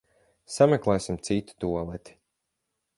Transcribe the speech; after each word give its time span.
Sameklēsim 0.53 1.21
citu 1.29 1.59
tualeti. 1.65 2.21